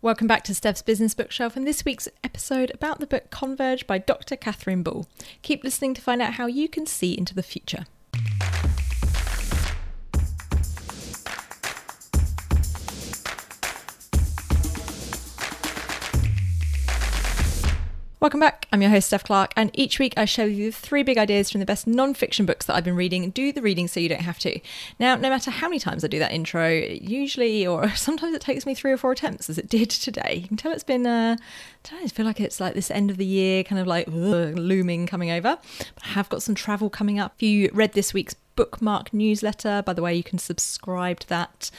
[0.00, 3.98] Welcome back to Steph's Business Bookshelf and this week's episode about the book Converge by
[3.98, 4.36] Dr.
[4.36, 5.08] Catherine Ball.
[5.42, 7.84] Keep listening to find out how you can see into the future.
[18.20, 18.66] Welcome back.
[18.72, 21.60] I'm your host, Steph Clarke, and each week I with you three big ideas from
[21.60, 23.30] the best non fiction books that I've been reading.
[23.30, 24.58] Do the reading so you don't have to.
[24.98, 28.66] Now, no matter how many times I do that intro, usually or sometimes it takes
[28.66, 30.40] me three or four attempts, as it did today.
[30.42, 31.36] You can tell it's been, uh,
[31.92, 34.58] I I feel like it's like this end of the year kind of like ugh,
[34.58, 35.56] looming coming over.
[35.78, 37.34] But I have got some travel coming up.
[37.36, 41.70] If you read this week's bookmark newsletter, by the way, you can subscribe to that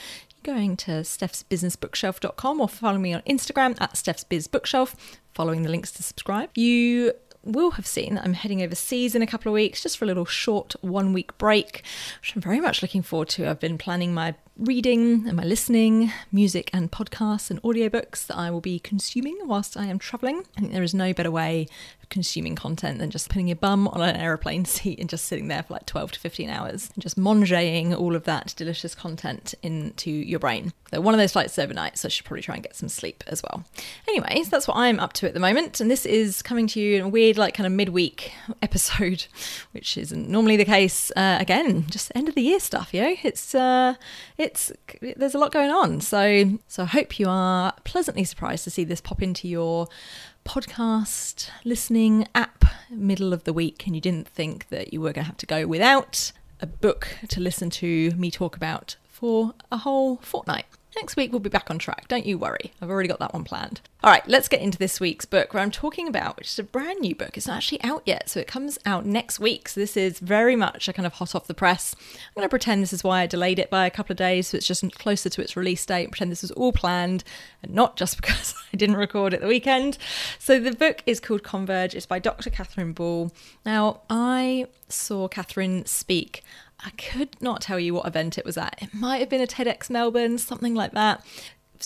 [0.43, 4.95] going to stephsbusinessbookshelf.com or follow me on Instagram at stephsbizbookshelf
[5.34, 6.49] following the links to subscribe.
[6.55, 10.07] You will have seen I'm heading overseas in a couple of weeks just for a
[10.07, 11.83] little short one week break,
[12.21, 13.49] which I'm very much looking forward to.
[13.49, 18.52] I've been planning my reading and my listening, music and podcasts and audiobooks that I
[18.52, 20.44] will be consuming whilst I am traveling.
[20.58, 21.67] I think there is no better way
[22.02, 25.48] of consuming content than just putting your bum on an aeroplane seat and just sitting
[25.48, 29.56] there for like 12 to 15 hours and just mangeing all of that delicious content
[29.64, 30.73] into your brain.
[30.92, 32.89] So one of those flights is overnight, so I should probably try and get some
[32.89, 33.64] sleep as well.
[34.08, 36.98] Anyways, that's what I'm up to at the moment, and this is coming to you
[36.98, 39.28] in a weird, like kind of midweek episode,
[39.72, 41.11] which isn't normally the case.
[41.16, 43.16] Uh, again, just end of the year stuff, yo.
[43.23, 43.95] It's uh,
[44.38, 44.48] it's
[45.16, 48.83] there's a lot going on, so so I hope you are pleasantly surprised to see
[48.83, 49.88] this pop into your
[50.45, 55.23] podcast listening app middle of the week and you didn't think that you were going
[55.25, 59.77] to have to go without a book to listen to me talk about for a
[59.77, 60.66] whole fortnight.
[60.95, 62.72] Next week we'll be back on track, don't you worry.
[62.82, 63.82] I've already got that one planned.
[64.04, 66.64] All right, let's get into this week's book where I'm talking about, which is a
[66.64, 67.38] brand new book.
[67.38, 69.70] It's not actually out yet, so it comes out next week.
[69.70, 71.95] So this is very much a kind of hot off the press.
[72.00, 74.48] I'm going to pretend this is why I delayed it by a couple of days,
[74.48, 76.12] so it's just closer to its release date.
[76.12, 77.23] Pretend this was all planned
[77.62, 79.98] and not just because I didn't record at the weekend.
[80.40, 81.94] So the book is called Converge.
[81.94, 82.50] It's by Dr.
[82.50, 83.32] Catherine Ball.
[83.66, 86.44] Now, I saw Catherine speak
[86.86, 88.78] I could not tell you what event it was at.
[88.82, 91.23] It might have been a TEDx Melbourne, something like that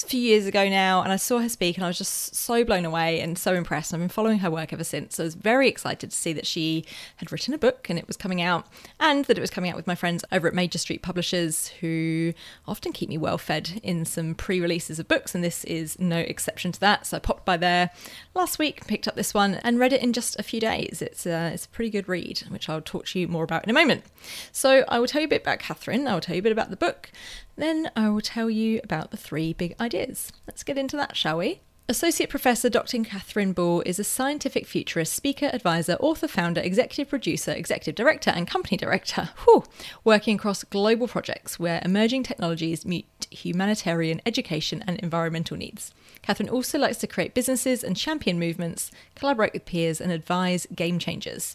[0.02, 2.64] a few years ago now, and I saw her speak, and I was just so
[2.64, 3.94] blown away and so impressed.
[3.94, 5.18] I've been following her work ever since.
[5.18, 6.86] So I was very excited to see that she
[7.18, 8.66] had written a book and it was coming out,
[9.00, 12.34] and that it was coming out with my friends over at Major Street Publishers, who
[12.68, 16.18] often keep me well fed in some pre releases of books, and this is no
[16.18, 17.06] exception to that.
[17.06, 17.92] So I popped by there
[18.34, 21.02] last week, picked up this one, and read it in just a few days.
[21.02, 23.70] It's a, it's a pretty good read, which I'll talk to you more about in
[23.70, 24.04] a moment.
[24.52, 26.52] So I will tell you a bit about Catherine, I will tell you a bit
[26.52, 27.12] about the book,
[27.56, 30.32] then I will tell you about the three big ideas.
[30.48, 31.62] Let's get into that, shall we?
[31.90, 33.04] Associate Professor Dr.
[33.04, 38.48] Catherine Ball is a scientific futurist, speaker, advisor, author, founder, executive producer, executive director, and
[38.48, 39.66] company director, whew,
[40.06, 45.94] working across global projects where emerging technologies meet humanitarian, education, and environmental needs.
[46.22, 51.00] Catherine also likes to create businesses and champion movements, collaborate with peers, and advise game
[51.00, 51.54] changers.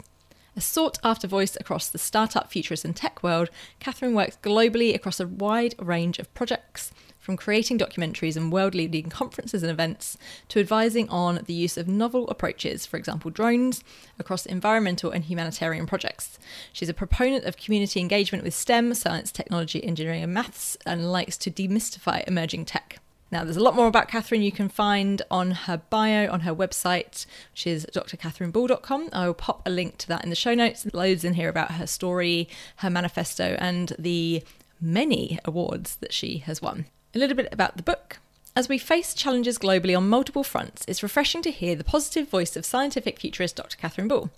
[0.58, 3.48] A sought after voice across the startup, futurist, and tech world,
[3.78, 9.08] Catherine works globally across a wide range of projects, from creating documentaries and world leading
[9.08, 13.84] conferences and events to advising on the use of novel approaches, for example, drones,
[14.18, 16.40] across environmental and humanitarian projects.
[16.72, 21.36] She's a proponent of community engagement with STEM, science, technology, engineering, and maths, and likes
[21.36, 22.98] to demystify emerging tech.
[23.30, 26.54] Now, there's a lot more about Catherine you can find on her bio on her
[26.54, 29.10] website, which is drcatherineball.com.
[29.12, 30.86] I will pop a link to that in the show notes.
[30.92, 34.42] Loads in here about her story, her manifesto, and the
[34.80, 36.86] many awards that she has won.
[37.14, 38.18] A little bit about the book.
[38.56, 42.56] As we face challenges globally on multiple fronts, it's refreshing to hear the positive voice
[42.56, 43.76] of scientific futurist Dr.
[43.76, 44.30] Catherine Ball.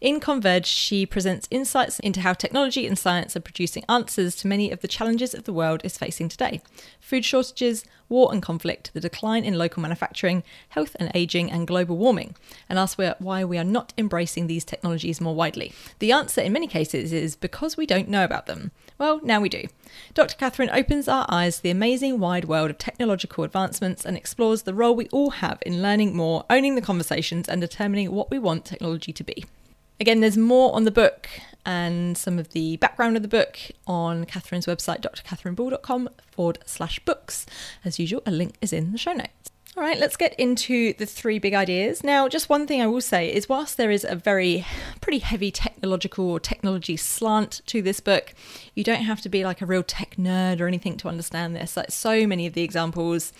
[0.00, 4.70] In Converge, she presents insights into how technology and science are producing answers to many
[4.70, 6.60] of the challenges of the world is facing today
[7.00, 11.96] food shortages, war and conflict, the decline in local manufacturing, health and aging, and global
[11.96, 12.34] warming,
[12.68, 15.72] and asks why we are not embracing these technologies more widely.
[15.98, 18.70] The answer in many cases is because we don't know about them.
[18.98, 19.64] Well, now we do.
[20.14, 20.36] Dr.
[20.36, 24.74] Catherine opens our eyes to the amazing wide world of technological advancements and explores the
[24.74, 28.64] role we all have in learning more, owning the conversations, and determining what we want
[28.64, 29.44] technology to be.
[30.00, 31.28] Again, there's more on the book
[31.66, 37.46] and some of the background of the book on Catherine's website, drcatherineball.com forward slash books.
[37.84, 39.50] As usual, a link is in the show notes.
[39.76, 42.02] All right, let's get into the three big ideas.
[42.02, 44.64] Now, just one thing I will say is whilst there is a very
[45.00, 48.34] pretty heavy technological or technology slant to this book,
[48.74, 51.76] you don't have to be like a real tech nerd or anything to understand this.
[51.76, 53.32] Like so many of the examples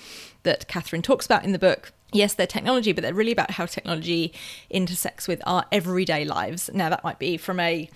[0.42, 3.66] that Catherine talks about in the book yes, they're technology, but they're really about how
[3.66, 4.32] technology
[4.70, 6.70] intersects with our everyday lives.
[6.72, 7.90] Now, that might be from a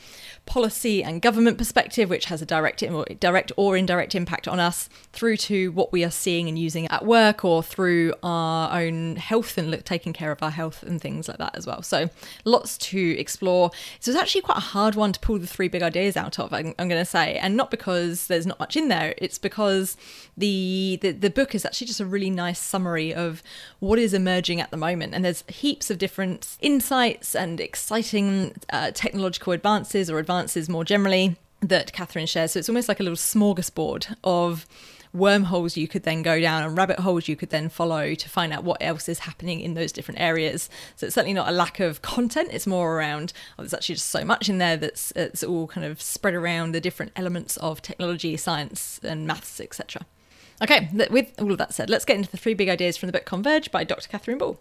[0.44, 2.82] policy and government perspective, which has a direct,
[3.20, 7.06] direct or indirect impact on us, through to what we are seeing and using at
[7.06, 11.28] work, or through our own health and look, taking care of our health and things
[11.28, 11.82] like that as well.
[11.82, 12.10] So,
[12.44, 13.70] lots to explore.
[14.00, 16.52] So, it's actually quite a hard one to pull the three big ideas out of.
[16.52, 19.14] I'm, I'm going to say, and not because there's not much in there.
[19.18, 19.96] It's because
[20.36, 23.42] the, the the book is actually just a really nice summary of
[23.78, 28.90] what is emerging at the moment, and there's heaps of different insights and exciting uh,
[28.92, 32.52] technological advances or advances more generally that Catherine shares.
[32.52, 34.66] So it's almost like a little smorgasbord of
[35.12, 38.52] wormholes you could then go down and rabbit holes you could then follow to find
[38.52, 40.70] out what else is happening in those different areas.
[40.96, 44.08] So it's certainly not a lack of content, it's more around, oh, there's actually just
[44.08, 47.82] so much in there that's it's all kind of spread around the different elements of
[47.82, 50.06] technology, science, and maths, etc.
[50.60, 53.12] Okay, with all of that said, let's get into the three big ideas from the
[53.12, 54.08] book Converge by Dr.
[54.08, 54.58] Catherine Ball.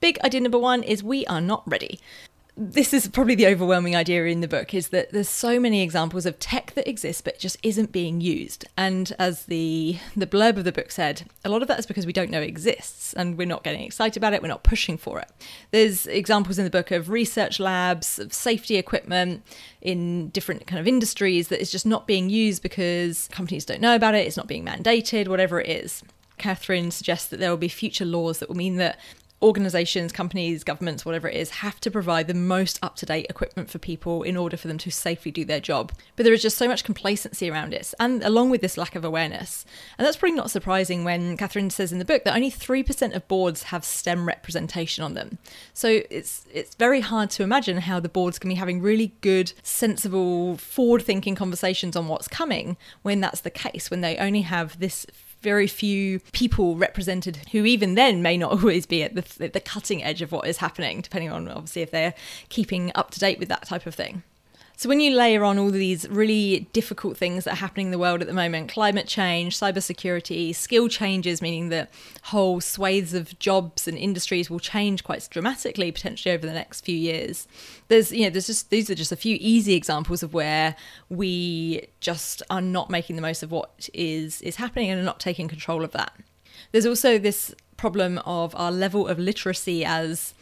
[0.00, 2.00] Big idea number one is we are not ready
[2.54, 6.26] this is probably the overwhelming idea in the book is that there's so many examples
[6.26, 8.66] of tech that exists but just isn't being used.
[8.76, 12.04] And as the the blurb of the book said a lot of that is because
[12.04, 14.98] we don't know it exists and we're not getting excited about it we're not pushing
[14.98, 15.30] for it.
[15.70, 19.42] There's examples in the book of research labs of safety equipment
[19.80, 23.94] in different kind of industries that is just not being used because companies don't know
[23.94, 26.02] about it it's not being mandated whatever it is.
[26.36, 28.98] Catherine suggests that there will be future laws that will mean that
[29.42, 33.70] organizations, companies, governments, whatever it is, have to provide the most up to date equipment
[33.70, 35.92] for people in order for them to safely do their job.
[36.16, 39.04] But there is just so much complacency around it, and along with this lack of
[39.04, 39.64] awareness.
[39.98, 43.28] And that's probably not surprising when Catherine says in the book that only 3% of
[43.28, 45.38] boards have STEM representation on them.
[45.74, 49.52] So it's, it's very hard to imagine how the boards can be having really good,
[49.62, 54.78] sensible, forward thinking conversations on what's coming when that's the case, when they only have
[54.78, 55.06] this
[55.42, 60.02] very few people represented who even then may not always be at the, the cutting
[60.02, 62.14] edge of what is happening, depending on obviously if they're
[62.48, 64.22] keeping up to date with that type of thing.
[64.82, 68.00] So, when you layer on all these really difficult things that are happening in the
[68.00, 71.92] world at the moment climate change, cybersecurity, skill changes, meaning that
[72.24, 76.96] whole swathes of jobs and industries will change quite dramatically potentially over the next few
[76.96, 77.46] years.
[77.86, 80.74] There's, you know, there's just these are just a few easy examples of where
[81.08, 85.20] we just are not making the most of what is is happening and are not
[85.20, 86.12] taking control of that.
[86.72, 90.34] There's also this problem of our level of literacy as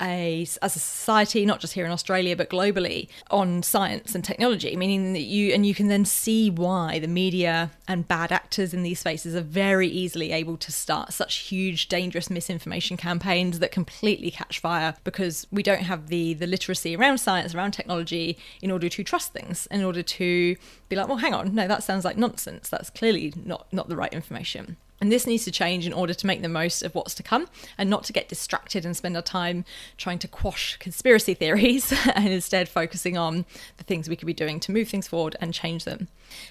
[0.00, 4.76] a as a society, not just here in Australia but globally, on science and technology.
[4.76, 8.82] Meaning that you and you can then see why the media and bad actors in
[8.82, 14.30] these spaces are very easily able to start such huge, dangerous misinformation campaigns that completely
[14.30, 18.88] catch fire because we don't have the the literacy around science, around technology, in order
[18.88, 20.56] to trust things, in order to
[20.88, 22.68] be like, well, hang on, no, that sounds like nonsense.
[22.68, 24.76] That's clearly not not the right information.
[25.00, 27.48] And this needs to change in order to make the most of what's to come
[27.76, 29.64] and not to get distracted and spend our time
[29.96, 33.44] trying to quash conspiracy theories and instead focusing on
[33.76, 36.08] the things we could be doing to move things forward and change them.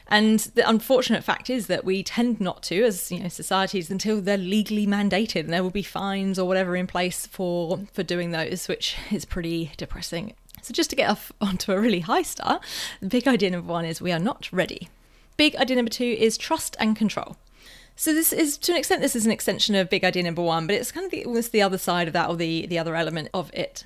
[0.08, 4.22] And the unfortunate fact is that we tend not to, as you know, societies, until
[4.22, 8.32] they're legally mandated and there will be fines or whatever in place for, for doing
[8.32, 10.34] those, which is pretty depressing.
[10.62, 12.64] So just to get off onto a really high start,
[13.02, 14.90] the big idea number one is we are not ready.
[15.36, 17.36] Big idea number two is trust and control.
[18.00, 20.68] So this is to an extent this is an extension of big idea number one,
[20.68, 22.96] but it's kind of the, almost the other side of that or the the other
[22.96, 23.84] element of it.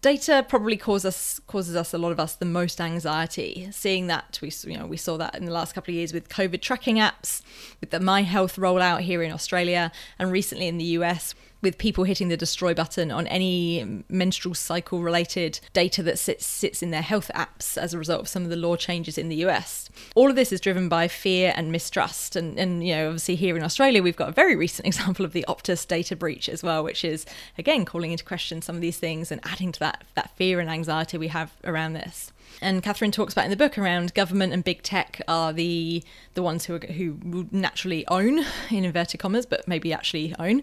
[0.00, 3.68] Data probably causes us causes us a lot of us the most anxiety.
[3.72, 6.28] Seeing that we you know we saw that in the last couple of years with
[6.28, 7.42] COVID tracking apps,
[7.80, 12.04] with the My Health rollout here in Australia, and recently in the US with people
[12.04, 17.02] hitting the destroy button on any menstrual cycle related data that sits sits in their
[17.02, 19.90] health apps as a result of some of the law changes in the US.
[20.14, 22.36] All of this is driven by fear and mistrust.
[22.36, 25.32] And, and you know, obviously here in Australia we've got a very recent example of
[25.32, 27.26] the Optus data breach as well, which is
[27.56, 30.70] again calling into question some of these things and adding to that that fear and
[30.70, 32.32] anxiety we have around this.
[32.60, 36.02] And Catherine talks about in the book around government and big tech are the
[36.34, 38.38] the ones who are, who naturally own
[38.70, 40.62] in inverted commas, but maybe actually own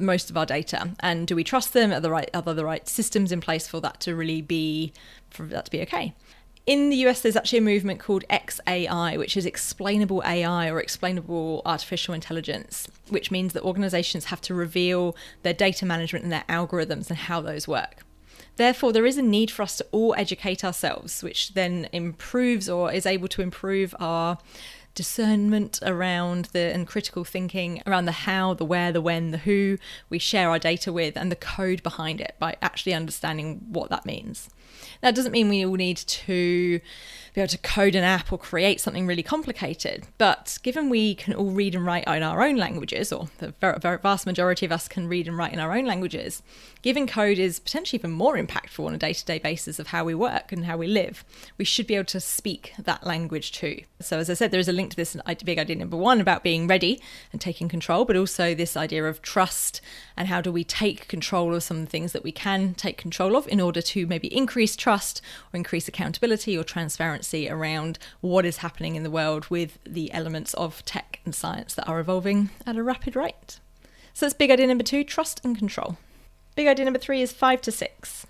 [0.00, 0.90] most of our data.
[1.00, 1.92] And do we trust them?
[1.92, 4.92] Are the right are the right systems in place for that to really be
[5.30, 6.14] for that to be okay?
[6.66, 11.62] in the US, there's actually a movement called XAI, which is explainable AI or explainable
[11.64, 17.08] artificial intelligence, which means that organizations have to reveal their data management and their algorithms
[17.08, 18.02] and how those work.
[18.56, 22.92] Therefore, there is a need for us to all educate ourselves, which then improves or
[22.92, 24.38] is able to improve our
[24.96, 29.78] discernment around the and critical thinking around the how, the where, the when, the who
[30.10, 34.04] we share our data with, and the code behind it by actually understanding what that
[34.04, 34.48] means.
[35.02, 36.80] That doesn't mean we all need to
[37.34, 40.06] be able to code an app or create something really complicated.
[40.16, 44.26] But given we can all read and write in our own languages, or the vast
[44.26, 46.42] majority of us can read and write in our own languages,
[46.82, 50.04] giving code is potentially even more impactful on a day to day basis of how
[50.04, 51.24] we work and how we live.
[51.58, 53.82] We should be able to speak that language too.
[54.00, 56.42] So, as I said, there is a link to this big idea number one about
[56.42, 57.00] being ready
[57.32, 59.80] and taking control, but also this idea of trust
[60.16, 63.46] and how do we take control of some things that we can take control of
[63.48, 65.20] in order to maybe increase trust
[65.52, 70.54] or increase accountability or transparency around what is happening in the world with the elements
[70.54, 73.60] of tech and science that are evolving at a rapid rate.
[74.14, 75.98] So that's big idea number two trust and control.
[76.54, 78.26] Big idea number three is five to six.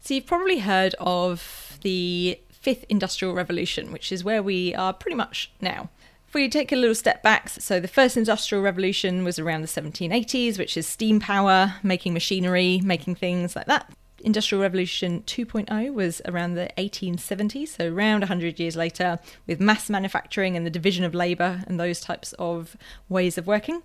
[0.00, 5.14] So you've probably heard of the fifth industrial revolution, which is where we are pretty
[5.14, 5.90] much now.
[6.28, 9.66] If we take a little step back, so the first industrial revolution was around the
[9.66, 13.90] 1780s, which is steam power, making machinery, making things like that.
[14.22, 20.54] Industrial Revolution 2.0 was around the 1870s, so around 100 years later, with mass manufacturing
[20.54, 22.76] and the division of labour and those types of
[23.08, 23.82] ways of working,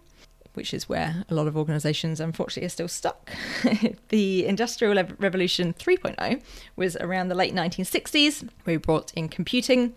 [0.53, 3.31] which is where a lot of organisations unfortunately are still stuck.
[4.09, 6.41] the Industrial Revolution 3.0
[6.75, 9.93] was around the late 1960s, where we brought in computing.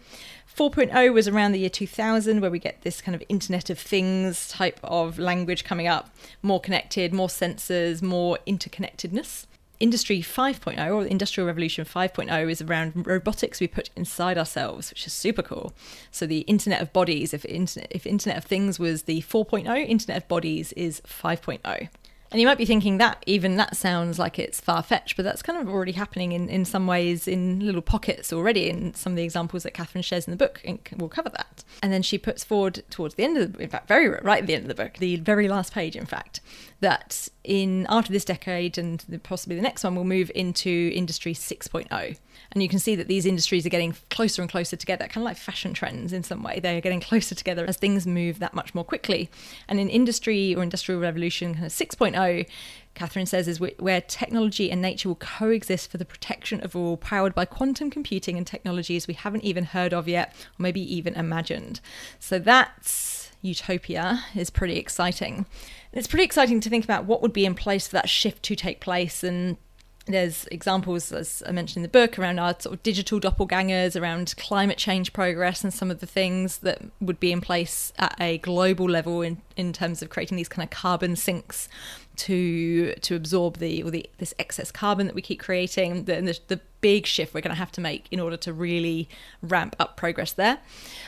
[0.57, 4.49] 4.0 was around the year 2000, where we get this kind of Internet of Things
[4.49, 6.11] type of language coming up,
[6.43, 9.47] more connected, more sensors, more interconnectedness.
[9.79, 15.13] Industry 5.0 or Industrial Revolution 5.0 is around robotics we put inside ourselves, which is
[15.13, 15.75] super cool.
[16.11, 20.23] So the Internet of Bodies, if Internet, if Internet of Things was the 4.0, Internet
[20.23, 21.89] of Bodies is 5.0.
[22.37, 25.41] And you might be thinking that even that sounds like it's far fetched, but that's
[25.41, 28.69] kind of already happening in, in some ways in little pockets already.
[28.69, 30.61] In some of the examples that Catherine shares in the book
[30.99, 31.65] we'll cover that.
[31.83, 34.47] And then she puts forward towards the end of the, in fact, very right at
[34.47, 36.41] the end of the book, the very last page, in fact,
[36.81, 42.19] that in after this decade and possibly the next one, we'll move into industry 6.0.
[42.53, 45.25] And you can see that these industries are getting closer and closer together, kind of
[45.25, 46.61] like fashion trends in some way.
[46.61, 49.31] They're getting closer together as things move that much more quickly.
[49.69, 52.47] And in industry or industrial revolution kind of 6.0,
[52.95, 57.35] Catherine says, is where technology and nature will coexist for the protection of all, powered
[57.35, 61.81] by quantum computing and technologies we haven't even heard of yet, or maybe even imagined.
[62.19, 65.47] So that's utopia, is pretty exciting.
[65.93, 68.57] it's pretty exciting to think about what would be in place for that shift to
[68.57, 69.57] take place and
[70.07, 74.35] there's examples, as I mentioned in the book, around our sort of digital doppelgangers, around
[74.37, 78.39] climate change progress, and some of the things that would be in place at a
[78.39, 81.69] global level in, in terms of creating these kind of carbon sinks
[82.17, 86.05] to to absorb the or the this excess carbon that we keep creating.
[86.05, 89.09] The, the, the big shift we're going to have to make in order to really
[89.43, 90.59] ramp up progress there.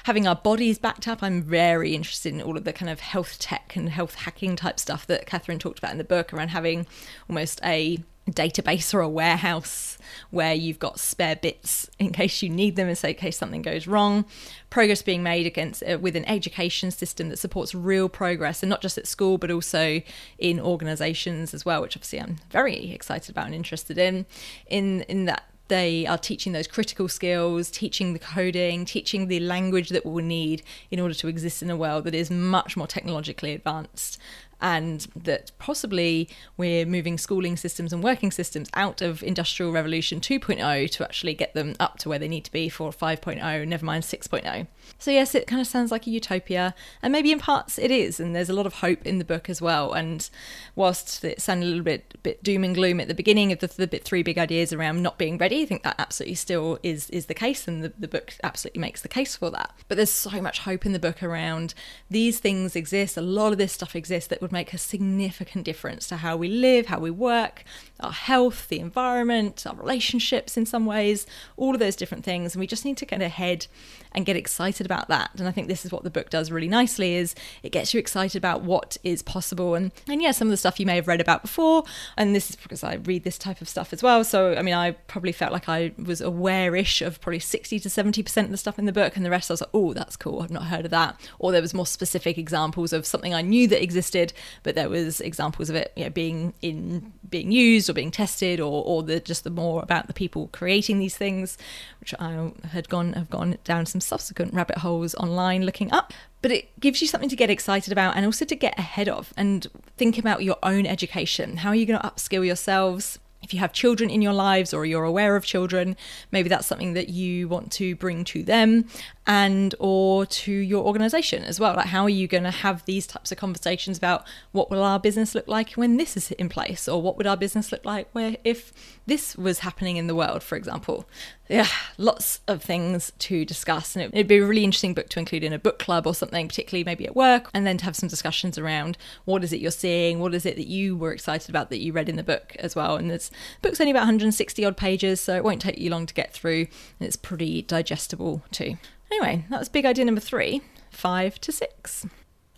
[0.05, 3.39] Having our bodies backed up, I'm very interested in all of the kind of health
[3.39, 6.87] tech and health hacking type stuff that Catherine talked about in the book around having
[7.29, 7.99] almost a
[8.33, 9.99] database or a warehouse
[10.31, 14.25] where you've got spare bits in case you need them in case something goes wrong.
[14.71, 18.81] Progress being made against uh, with an education system that supports real progress and not
[18.81, 20.01] just at school but also
[20.39, 24.27] in organizations as well which obviously I'm very excited about and interested in.
[24.69, 29.91] In in that they are teaching those critical skills, teaching the coding, teaching the language
[29.91, 33.53] that we'll need in order to exist in a world that is much more technologically
[33.53, 34.19] advanced
[34.61, 40.91] and that possibly we're moving schooling systems and working systems out of industrial revolution 2.0
[40.91, 44.05] to actually get them up to where they need to be for 5.0 never mind
[44.05, 44.67] 6.0
[44.99, 48.19] so yes it kind of sounds like a utopia and maybe in parts it is
[48.19, 49.93] and there's a lot of hope in the book as well.
[49.93, 50.29] And
[50.75, 53.67] whilst it sounded a little bit bit doom and gloom at the beginning of the,
[53.69, 57.09] the bit three big ideas around not being ready i think that absolutely still is
[57.11, 59.75] is the case and the, the book absolutely makes the case for that.
[59.89, 61.75] But there's so much hope in the book around
[62.11, 66.09] these things exist a lot of this stuff exists that would make a significant difference
[66.09, 67.65] to how we live, how we work,
[68.01, 71.27] our health, the environment, our relationships in some ways,
[71.59, 72.55] all of those different things.
[72.55, 73.67] And we just need to get ahead
[74.13, 75.31] and get excited about that.
[75.39, 78.01] And I think this is what the book does really nicely is it gets you
[78.01, 79.75] excited about what is possible.
[79.75, 81.85] And and yeah, some of the stuff you may have read about before.
[82.17, 84.25] And this is because I read this type of stuff as well.
[84.25, 88.45] So I mean I probably felt like I was aware-ish of probably 60 to 70%
[88.45, 89.17] of the stuff in the book.
[89.17, 90.41] And the rest I was like, oh, that's cool.
[90.41, 91.21] I've not heard of that.
[91.39, 95.21] Or there was more specific examples of something I knew that existed, but there was
[95.21, 99.21] examples of it you know, being in being used or being tested or, or the
[99.21, 101.59] just the more about the people creating these things
[102.01, 106.13] which I had gone have gone down some subsequent rabbit holes online looking up.
[106.41, 109.35] But it gives you something to get excited about and also to get ahead of
[109.37, 109.67] and
[109.97, 111.59] think about your own education.
[111.59, 114.85] How are you going to upskill yourselves if you have children in your lives or
[114.85, 115.97] you're aware of children
[116.33, 118.85] maybe that's something that you want to bring to them
[119.29, 121.75] and or to your organization as well.
[121.75, 124.99] Like how are you going to have these types of conversations about what will our
[124.99, 126.89] business look like when this is in place?
[126.89, 128.73] Or what would our business look like where if
[129.07, 131.07] this was happening in the world for example
[131.49, 135.43] yeah lots of things to discuss and it'd be a really interesting book to include
[135.43, 138.09] in a book club or something particularly maybe at work and then to have some
[138.09, 141.71] discussions around what is it you're seeing what is it that you were excited about
[141.71, 143.31] that you read in the book as well and there's
[143.63, 146.67] book's only about 160 odd pages so it won't take you long to get through
[147.01, 148.77] and it's pretty digestible too
[149.11, 152.07] Anyway, that was big idea number three, five to six.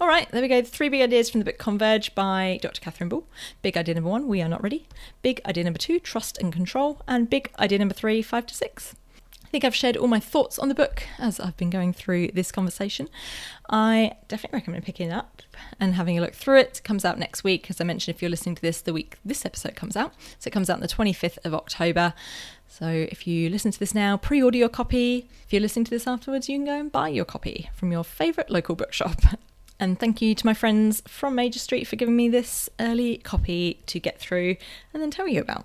[0.01, 0.63] All right, there we go.
[0.63, 2.81] Three big ideas from the book Converge by Dr.
[2.81, 3.27] Catherine Ball.
[3.61, 4.89] Big idea number one, we are not ready.
[5.21, 7.03] Big idea number two, trust and control.
[7.07, 8.95] And big idea number three, five to six.
[9.45, 12.29] I think I've shared all my thoughts on the book as I've been going through
[12.29, 13.11] this conversation.
[13.69, 15.43] I definitely recommend picking it up
[15.79, 16.79] and having a look through it.
[16.79, 16.83] it.
[16.83, 17.69] comes out next week.
[17.69, 20.15] As I mentioned, if you're listening to this the week this episode comes out.
[20.39, 22.15] So it comes out on the 25th of October.
[22.69, 25.29] So if you listen to this now, pre order your copy.
[25.45, 28.03] If you're listening to this afterwards, you can go and buy your copy from your
[28.03, 29.21] favourite local bookshop.
[29.81, 33.81] And thank you to my friends from Major Street for giving me this early copy
[33.87, 34.57] to get through
[34.93, 35.65] and then tell you about.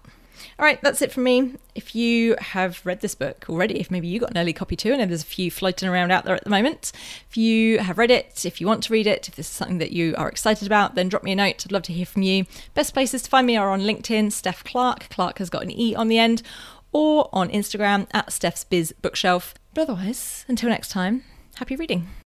[0.57, 1.55] All right, that's it from me.
[1.75, 4.93] If you have read this book already, if maybe you got an early copy too,
[4.93, 6.93] and there's a few floating around out there at the moment,
[7.29, 9.79] if you have read it, if you want to read it, if this is something
[9.79, 11.65] that you are excited about, then drop me a note.
[11.65, 12.45] I'd love to hear from you.
[12.74, 15.10] Best places to find me are on LinkedIn, Steph Clarke.
[15.10, 16.41] Clarke has got an E on the end,
[16.93, 19.55] or on Instagram at Steph's Biz Bookshelf.
[19.74, 21.24] But otherwise, until next time,
[21.55, 22.07] happy reading.